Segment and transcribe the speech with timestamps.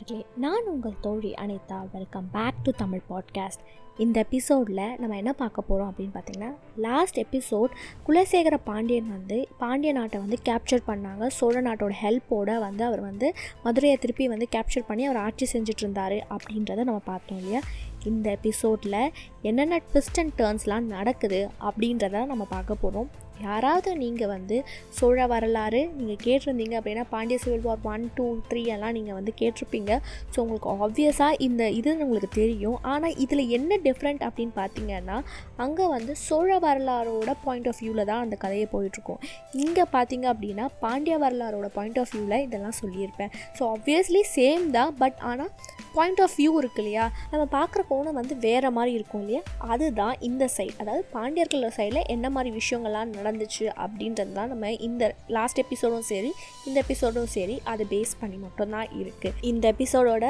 [0.00, 1.88] நண்பர்களே நான் உங்கள் தோழி Anitha.
[1.92, 3.64] Welcome back to Tamil podcast
[3.98, 7.68] இந்த எபிசோடில் நம்ம என்ன பார்க்க போகிறோம் அப்படின்னு பார்த்தீங்கன்னா லாஸ்ட் எபிசோட்
[8.06, 11.26] குலசேகர பாண்டியன் வந்து பாண்டிய நாட்டை வந்து கேப்சர் பண்ணாங்க.
[11.26, 16.12] சோழ நாட்டோட ஹெல்ப்போடு வந்து அவர் வந்து மதுரையை திருப்பி வந்து கேப்சர் பண்ணி அவர் ஆட்சி செஞ்சுட்டு இருந்தார்
[16.12, 17.60] அப்படின்றத நம்ம பார்த்தோம் இல்லையா?
[18.04, 19.12] இந்த எபிசோடில்
[19.42, 23.10] என்னென்ன ட்விஸ்ட் அண்ட் டேர்ன்ஸ்லாம் நடக்குது அப்படின்றத நம்ம பார்க்க போகிறோம்
[23.46, 24.56] யாராவது நீங்கள் வந்து
[24.98, 29.92] சோழ வரலாறு நீங்கள் கேட்டிருந்தீங்க அப்படின்னா Pandya civil war one two three எல்லாம் நீங்கள் வந்து கேட்டிருப்பீங்க.
[30.32, 32.78] ஸோ உங்களுக்கு ஆப்வியஸாக இந்த இது உங்களுக்கு தெரியும்.
[32.92, 35.18] ஆனால் இதில் என்ன டிஃப்ரெண்ட் அப்படின்னு பார்த்தீங்கன்னா
[35.64, 39.20] அங்கே வந்து சோழ வரலாறோட பாயிண்ட் ஆஃப் வியூவில் தான் அந்த கதையை போயிட்டுருக்கோம்.
[39.64, 43.32] இங்கே பார்த்தீங்க அப்படின்னா பாண்டிய வரலாறோட பாயிண்ட் ஆஃப் வியூவில் இதெல்லாம் சொல்லியிருப்பேன்.
[43.58, 45.52] ஸோ ஆப்வியஸ்லி சேம் தான் பட் ஆனால்
[45.96, 47.04] பாயிண்ட் ஆஃப் வியூ இருக்கு இல்லையா?
[47.30, 49.40] நம்ம பார்க்குற கோணம் வந்து வேறு மாதிரி இருக்கும் இல்லையா?
[49.72, 55.60] அதுதான் இந்த சைட் அதாவது பாண்டியர்கள் சைடில் என்ன மாதிரி விஷயங்கள்லாம் நடந்துச்சு அப்படின்றது தான் நம்ம இந்த லாஸ்ட்
[55.64, 56.30] எபிசோடும் சரி
[56.66, 60.24] இந்த எபிசோடும் சரி அதை பேஸ் பண்ணி மட்டும்தான் இருக்குது இந்த எபிசோடோட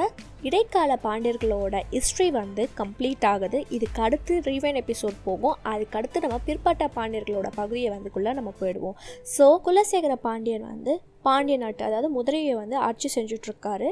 [0.49, 3.59] இடைக்கால பாண்டியர்களோட ஹிஸ்ட்ரி வந்து கம்ப்ளீட் ஆகுது.
[3.77, 5.59] இதுக்கு அடுத்து ரீவைன் எபிசோட் போகும்.
[5.73, 8.99] அதுக்கு அடுத்து நம்ம பிற்பட்ட பாண்டியர்களோட பகுதியை வந்துக்குள்ளே நம்ம போயிடுவோம்.
[9.37, 10.95] ஸோ குலசேகர பாண்டியன் வந்து
[11.27, 13.89] பாண்டிய நாட்டு அதாவது முதலையை வந்து ஆட்சி செஞ்சுட்ருக்காரு.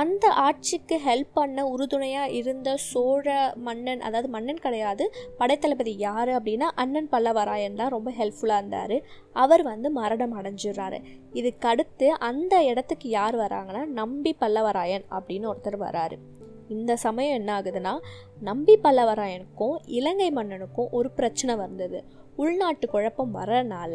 [0.00, 3.24] அந்த ஆட்சிக்கு ஹெல்ப் பண்ண உறுதுணையாக இருந்த சோழ
[3.66, 5.04] மன்னன் அதாவது மன்னன் கிடையாது
[5.40, 8.96] படைத்தளபதி யார் அப்படின்னா அண்ணன் பல்லவராயன் தான் ரொம்ப ஹெல்ப்ஃபுல்லாக இருந்தார்.
[9.44, 11.00] அவர் வந்து மரணம் அடைஞ்சிடுறாரு.
[11.40, 16.18] இதுக்கு அடுத்து அந்த இடத்துக்கு யார் வராங்கன்னா நம்பி பல்லவராயன் அப்படின்னு ஒருத்தர் வராரு.
[16.68, 17.92] இந்த சமயம் என்ன ஆகுதுன்னா
[18.40, 22.04] நம்பி பல்லவராயனுக்கும் இலங்கை மன்னனுக்கும் ஒரு பிரச்சனை வந்தது.
[22.36, 23.94] உள்நாட்டு குழப்பம் வரனால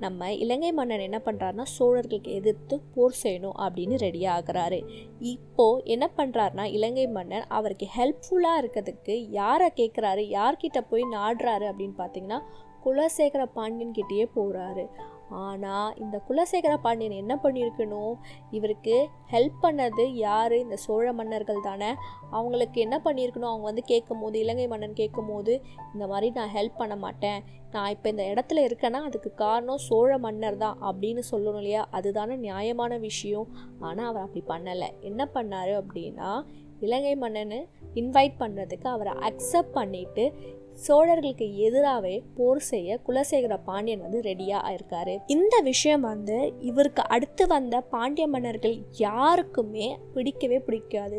[0.00, 4.80] நம்ம இலங்கை மன்னன் என்ன பண்ணுறாருனா சோழர்களுக்கு எதிர்த்து போர் செய்யணும் அப்படின்னு ரெடி ஆகுறாரு.
[5.20, 12.40] இப்போது என்ன பண்ணுறாருனா இலங்கை மன்னன் அவருக்கு ஹெல்ப்ஃபுல்லாக இருக்கிறதுக்கு யாரை கேட்குறாரு யார்கிட்ட போய் நாடுறாரு அப்படின்னு பார்த்தீங்கன்னா
[12.84, 14.86] குலசேகர பாண்டியன் கிட்டேயே போகிறாரு
[15.30, 18.14] ஆனால் இந்த குலசேகர பாண்டியன் என்ன பண்ணியிருக்கணும்
[18.50, 20.52] இவருக்கு ஹெல்ப் பண்ணது யார்?
[20.52, 21.94] இந்த சோழ மன்னர்கள் தானே.
[22.30, 25.62] அவங்களுக்கு என்ன பண்ணியிருக்கணும் அவங்க வந்து கேட்கும் போது இலங்கை மன்னன் கேட்கும் போது
[25.94, 27.44] இந்த மாதிரி நான் ஹெல்ப் பண்ண மாட்டேன்.
[27.72, 31.88] நான் இப்போ இந்த இடத்துல இருக்கேன்னா அதுக்கு காரணம் சோழ மன்னர் தான் அப்படின்னு சொல்லணும் இல்லையா?
[31.90, 33.48] அதுதானே நியாயமான விஷயம்.
[33.80, 35.00] ஆனால் அவர் அப்படி பண்ணலை.
[35.00, 36.44] என்ன பண்ணார் அப்படின்னா
[36.80, 40.32] இலங்கை மன்னனு இன்வைட் பண்ணுறதுக்கு அவரை அக்செப்ட் பண்ணிவிட்டு
[40.76, 45.14] சோழர்களுக்கு எதிராகவே போர் செய்ய குலசேகர பாண்டியன் வந்து ரெடியாக இருக்காரு.
[45.34, 46.36] இந்த விஷயம் வந்து
[46.70, 51.18] இவருக்கு அடுத்து வந்த பாண்டிய மன்னர்கள் யாருக்குமே பிடிக்கவே பிடிக்காது.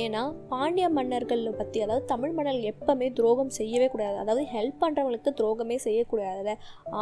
[0.00, 4.16] ஏன்னா பாண்டிய மன்னர்கள் பற்றி அதாவது தமிழ் மன்னர்கள் எப்பவுமே துரோகம் செய்யவே கூடாது.
[4.16, 6.54] அதாவது ஹெல்ப் பண்ணுறவங்களுக்கு துரோகமே செய்யக்கூடாது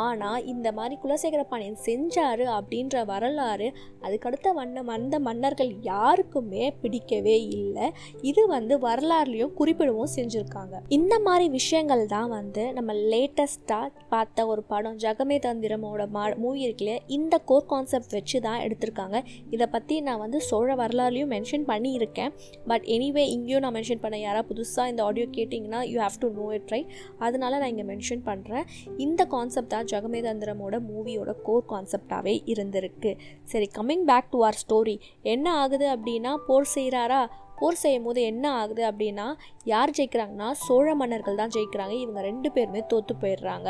[0.04, 3.68] ஆனால் இந்த மாதிரி குலசேகர பாண்டியன் செஞ்சாரு அப்படின்ற வரலாறு
[4.06, 7.88] அதுக்கடுத்த வண்ண வந்த மன்னர்கள் யாருக்குமே பிடிக்கவே இல்லை.
[8.22, 10.76] இது வந்து வரலாறுலையும் குறிப்பிடவும் செஞ்சுருக்காங்க.
[10.88, 14.96] இந்த மாதிரி விஷயங்கள் படங்கள் தான் வந்து நம்ம லேட்டஸ்ட்டாக பார்த்த ஒரு படம்.
[15.04, 19.18] ஜகமே தந்திரமோட மா மூவி இருக்குல்ல இந்த கோர் கான்செப்ட் வச்சு தான் எடுத்திருக்காங்க.
[19.54, 22.34] இதை பற்றி நான் வந்து சோழ வரலாறுலையும் மென்ஷன் பண்ணியிருக்கேன்.
[22.70, 26.46] பட் எனிவே இங்கேயும் நான் மென்ஷன் பண்ண யாராவது புதுசாக இந்த ஆடியோ கேட்டிங்கன்னா you have to know
[26.58, 26.92] it right
[27.26, 28.64] அதனால் நான் இங்கே மென்ஷன் பண்ணுறேன்
[29.06, 33.12] இந்த கான்செப்ட் தான் ஜகமே தந்திரமோட மூவியோட கோர் கான்செப்டாகவே இருந்திருக்கு.
[33.52, 34.96] சரி coming back to our story
[35.34, 37.22] என்ன ஆகுது அப்படின்னா போர் செய்கிறாரா
[37.60, 39.26] போர் செய்யும் போது என்ன ஆகுது அப்படின்னா
[39.64, 41.94] யார் ஜெயிக்கிறாங்கன்னா சோழ மன்னர்கள் தான் ஜெயிக்கிறாங்க.
[42.04, 43.68] இவங்க ரெண்டு பேருமே தோற்று போயிடுறாங்க.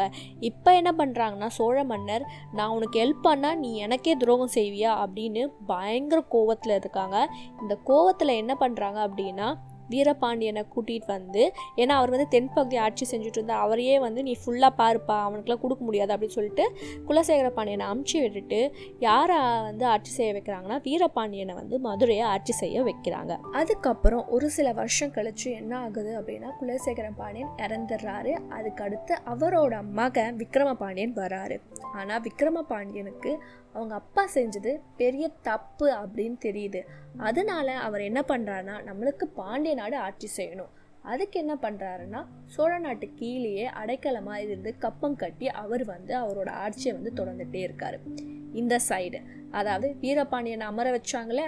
[0.51, 4.93] இப்போ என்ன பண்ணுறாங்கன்னா சோழ மன்னர் நான் உனக்கு ஹெல்ப் பண்ணால் நீ எனக்கே துரோகம் செய்வியா?
[5.05, 7.19] அப்படின்னு பயங்கர கோவத்தில் இருக்காங்க.
[7.63, 9.49] இந்த கோவத்தில் என்ன பண்ணுறாங்க அப்படின்னா
[9.95, 11.43] வீரபாண்டியனை கூட்டிகிட்டு வந்து
[11.77, 16.15] ஏன்னா அவர் வந்து தென்பகுதி ஆட்சி செஞ்சுட்டு இருந்தா அவரையே வந்து நீ ஃபுல்லாக பாருப்பா அவனுக்குலாம் கொடுக்க முடியாது
[16.15, 16.67] அப்படின்னு சொல்லிட்டு
[17.09, 18.61] குலசேகர பாண்டியனை அமுச்சு விட்டுட்டு
[18.99, 23.33] யாரை வந்து ஆட்சி செய்ய வைக்கிறாங்கன்னா வீரபாண்டியனை வந்து மதுரையை ஆட்சி செய்ய வைக்கிறாங்க.
[23.61, 28.35] அதுக்கப்புறம் ஒரு சில வருஷம் கழிச்சு என்ன ஆகுது அப்படின்னா குலசேகர பாண்டியன் இறந்துடுறாரு.
[28.59, 31.59] அதுக்கு அடுத்து அவரோட மகன் விக்ரம பாண்டியன் வராரு.
[31.93, 33.33] ஆனால் விக்ரம பாண்டியனுக்கு
[33.75, 36.81] அவங்க அப்பா செஞ்சது பெரிய தப்பு அப்படின்னு தெரியுது.
[37.29, 40.73] அதனால அவர் என்ன பண்ணுறாருனா நம்மளுக்கு பாண்டிய நாடு ஆட்சி செய்யணும்.
[41.11, 42.21] அதுக்கு என்ன பண்ணுறாருன்னா
[42.55, 47.99] சோழ நாட்டு கீழேயே அடைக்கலமாக இருந்து கப்பம் கட்டி அவர் வந்து அவரோட ஆட்சியை வந்து தொடர்ந்துகிட்டே இருக்கார்.
[48.61, 49.21] இந்த சைடு
[49.59, 51.47] அதாவது வீரபாண்டியனை அமர வச்சாங்களே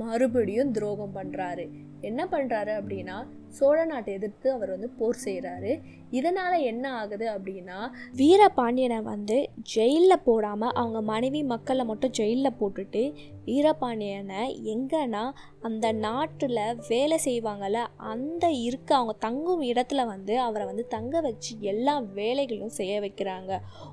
[0.00, 1.64] மறுபடியும் துரோகம் பண்ணுறாரு
[2.08, 3.16] என்ன பண்ணுறாரு அப்படின்னா
[3.56, 5.72] சோழ நாட்டை எதிர்த்து அவர் வந்து போர் செய்கிறாரு
[6.12, 7.78] இதனால் என்ன ஆகுது அப்படின்னா
[8.16, 9.36] வீரபாண்டியனை வந்து
[9.74, 13.02] ஜெயிலில் போடாமல் அவங்க மனைவி மக்களை மட்டும் ஜெயிலில் போட்டுட்டு
[13.46, 14.42] வீரபாண்டியனை
[14.72, 15.22] எங்கன்னா
[15.60, 17.78] அந்த நாட்டில் வேலை செய்வாங்கள்ல
[18.10, 23.50] அந்த இருக்க அவங்க தங்கும் இடத்துல வந்து அவரை வந்து தங்க வச்சு எல்லா வேலைகளும் செய்ய வைக்கிறாங்க.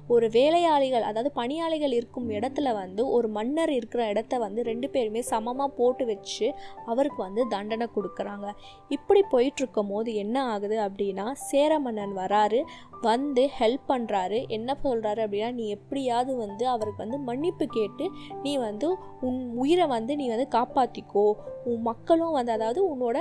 [0.08, 5.76] ஒரு வேலையாளிகள் அதாவது பணியாளிகள் இருக்கும் இடத்துல வந்து ஒரு மன்னர் இருக்கிற இடத்த வந்து ரெண்டு பேருமே சமமாக
[5.80, 6.48] போட்டு வச்சு
[6.86, 8.48] அவருக்கு வந்து தண்டனை கொடுக்குறாங்க.
[8.90, 12.60] இப்படி போயிட்டுருக்கும் போது என்ன ஆகுது அப்படின்னா சேர மன்னர் மன்னன் வராரு
[13.02, 18.06] வந்து ஹெல்ப் பண்ணுறாரு என்ன சொல்கிறாரு அப்படின்னா நீ எப்படியாவது வந்து அவருக்கு வந்து மன்னிப்பு கேட்டு
[18.44, 18.88] நீ வந்து
[19.22, 21.26] உன் உயிரை வந்து நீ வந்து காப்பாற்றிக்கோ
[21.64, 23.20] உன் மக்களும் வந்து அதாவது உன்னோட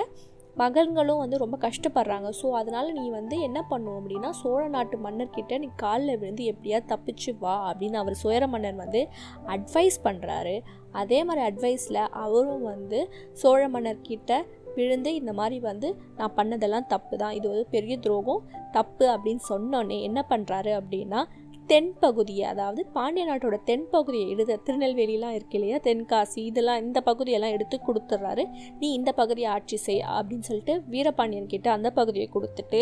[0.56, 2.29] மகன்களும் வந்து ரொம்ப கஷ்டப்படுறாங்க.
[2.40, 7.32] ஸோ அதனால் நீ வந்து என்ன பண்ணுவோம் அப்படின்னா சோழ நாட்டு மன்னர்கிட்ட நீ காலில் விழுந்து எப்படியா தப்பிச்சு
[7.38, 9.02] வா அப்படின்னு அவர் சுயர மன்னர் வந்து
[9.46, 10.56] அட்வைஸ் பண்ணுறாரு
[10.93, 13.00] அதே மாதிரி அட்வைஸில் அவரும் வந்து
[13.32, 14.40] சோழ மன்னர்கிட்ட
[14.79, 15.89] விழுந்து இந்த மாதிரி வந்து
[16.19, 17.35] நான் பண்ணதெல்லாம் தப்பு தான்.
[17.39, 18.43] இது ஒரு பெரிய துரோகம்.
[18.77, 21.21] தப்பு அப்படின்னு சொன்னோன்னே என்ன பண்ணுறாரு அப்படின்னா
[21.70, 28.44] தென்பகுதியை அதாவது பாண்டிய நாட்டோட தென்பகுதியை எடுத்து திருநெல்வேலிலாம் இருக்கு இல்லையா தென்காசி இதெல்லாம் இந்த பகுதியெல்லாம் எடுத்து கொடுத்துட்றாரு.
[28.81, 32.81] நீ இந்த பகுதியை ஆட்சி செய் அப்படின்னு சொல்லிட்டு வீரபாண்டியன் கிட்ட அந்த பகுதியை கொடுத்துட்டு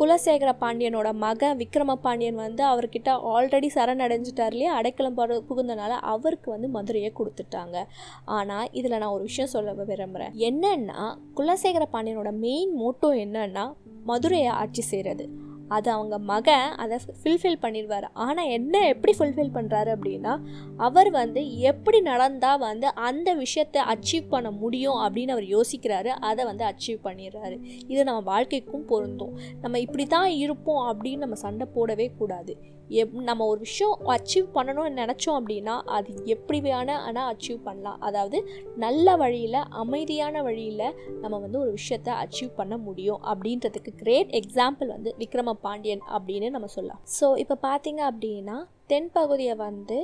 [0.00, 5.18] குலசேகர பாண்டியனோட மக விக்ரம பாண்டியன் வந்து அவர்கிட்ட ஆல்ரெடி சரணடைஞ்சிட்டார் இல்லையா அடைக்கலம்
[5.50, 7.76] புகுந்தனால அவருக்கு வந்து மதுரையை கொடுத்துட்டாங்க.
[8.38, 11.00] ஆனால் இதில் நான் ஒரு விஷயம் சொல்ல விரும்புகிறேன் என்னன்னா
[11.40, 13.66] குலசேகர பாண்டியனோட மெயின் மோட்டோ என்னன்னா
[14.12, 15.26] மதுரையை ஆட்சி செய்கிறது
[15.68, 18.06] அது அவங்க மகன் அதை ஃபில்ஃபில் பண்ணிடுவார்.
[18.14, 20.32] ஆனால் என்ன எப்படி ஃபுல்ஃபில் பண்ணுறாரு அப்படின்னா
[20.76, 26.12] அவர் வந்து எப்படி நடந்தால் வந்து அந்த விஷயத்தை அச்சீவ் பண்ண முடியும் அப்படின்னு அவர் யோசிக்கிறாரு.
[26.30, 27.58] அதை வந்து அச்சீவ் பண்ணிடுறாரு.
[27.88, 29.36] இது நம்ம வாழ்க்கைக்கும் பொருந்தும்.
[29.60, 32.54] நம்ம இப்படி தான் இருப்போம் அப்படின்னு நம்ம சண்டை போடவே கூடாது.
[33.00, 38.00] எப் நம்ம ஒரு விஷயம் அச்சீவ் பண்ணணும்னு நினச்சோம் அப்படின்னா அது எப்படி வேணால் ஆனால் அச்சீவ் பண்ணலாம்.
[38.00, 38.38] அதாவது
[38.76, 40.84] நல்ல வழியில் அமைதியான வழியில்
[41.22, 46.68] நம்ம வந்து ஒரு விஷயத்தை அச்சீவ் பண்ண முடியும் அப்படின்றதுக்கு கிரேட் எக்ஸாம்பிள் வந்து விக்ரம பாண்டியன் அப்படின்னு நம்ம
[46.76, 47.00] சொல்லலாம்.
[47.18, 48.56] ஸோ இப்போ பார்த்தீங்க அப்படின்னா
[48.92, 49.98] தென்பகுதியை வந்து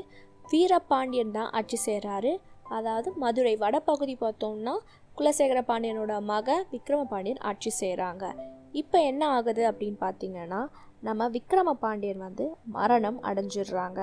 [0.53, 2.33] வீரபாண்டியன் தான் ஆட்சி செய்கிறாரு
[2.79, 4.75] அதாவது மதுரை வடபகுதி பார்த்தோம்னா
[5.19, 8.25] குலசேகர பாண்டியனோட மக விக்ரம பாண்டியன் ஆட்சி செய்கிறாங்க
[8.81, 10.61] இப்போ என்ன ஆகுது அப்படின்னு பார்த்தீங்கன்னா
[11.07, 12.45] நம்ம விக்ரம பாண்டியன் வந்து
[12.77, 14.01] மரணம் அடைஞ்சிடுறாங்க.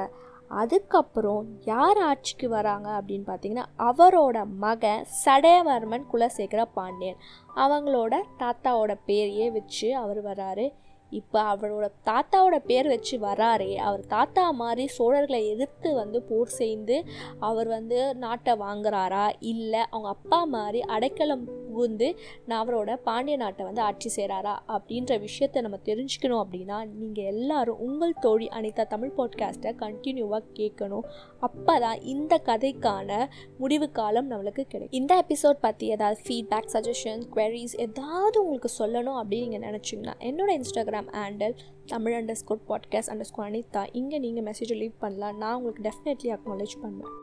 [0.61, 7.19] அதுக்கப்புறம் யார் ஆட்சிக்கு வராங்க அப்படின்னு பார்த்தீங்கன்னா அவரோட மகன் சடையவர்மன் குலசேகர பாண்டியன்.
[7.63, 10.65] அவங்களோட தாத்தாவோட பேரையே வச்சு அவர் வராரு.
[11.09, 13.75] இப்போ அவரோட தாத்தாவோட பேர் வச்சு வராரே.
[13.75, 17.03] அவர் தாத்தா மாதிரி சோழர்களை எதிர்த்து வந்து போர் செய்து
[17.39, 19.33] அவர் வந்து நாட்டை வாங்குறாரா?
[19.39, 22.07] இல்லை அவங்க அப்பா மாதிரி அடைக்கலம் புகுந்து
[22.48, 28.16] நான் அவரோட பாண்டிய நாட்டை வந்து ஆட்சி செய்கிறாரா அப்படின்ற விஷயத்தை நம்ம தெரிஞ்சுக்கணும் அப்படின்னா நீங்கள் எல்லாரும் உங்கள்
[28.25, 31.06] தோழி அனிதா தமிழ் பாட்காஸ்ட்டை கண்டினியூவாக கேட்கணும்.
[31.39, 33.27] அப்போ தான் இந்த கதைக்கான
[33.57, 34.98] முடிவு காலம் நம்மளுக்கு கிடைக்கும்.
[35.01, 41.12] இந்த எபிசோட் பற்றி ஏதாவது ஃபீட்பேக் சஜஷன்ஸ் குவரிஸ் ஏதாவது உங்களுக்கு சொல்லணும் அப்படின்னு நீங்கள் நினச்சிங்கன்னா என்னோட Instagram
[41.19, 41.56] handle
[41.94, 43.83] Tamil underscore podcast underscore Anitha.
[44.01, 45.39] இங்கே நீங்கள் மெசேஜை லீவ் பண்ணலாம்.
[45.44, 47.19] நான் உங்களுக்கு டெஃபினெட்லி அக்னாலேஜ் பண்ணுவேன்.